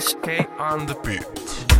[0.00, 1.79] SK on the beat.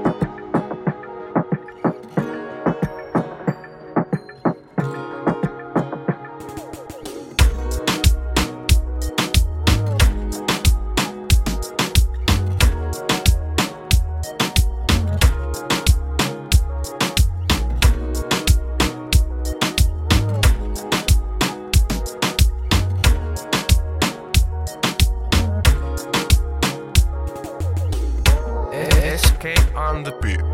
[29.41, 30.50] SK on the beat.